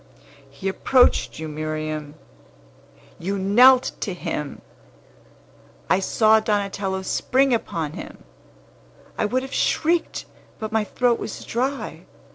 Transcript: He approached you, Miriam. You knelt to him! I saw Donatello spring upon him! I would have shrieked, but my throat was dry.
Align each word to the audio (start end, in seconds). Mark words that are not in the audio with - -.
He 0.49 0.67
approached 0.67 1.37
you, 1.37 1.47
Miriam. 1.47 2.15
You 3.19 3.37
knelt 3.37 3.91
to 3.99 4.15
him! 4.15 4.61
I 5.91 5.99
saw 5.99 6.39
Donatello 6.39 7.03
spring 7.03 7.53
upon 7.53 7.93
him! 7.93 8.23
I 9.15 9.25
would 9.25 9.43
have 9.43 9.53
shrieked, 9.53 10.25
but 10.57 10.71
my 10.71 10.83
throat 10.85 11.19
was 11.19 11.45
dry. 11.45 12.05